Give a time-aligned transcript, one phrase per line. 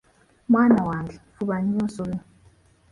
[0.49, 2.17] Mwana wange fuba nnyo osome.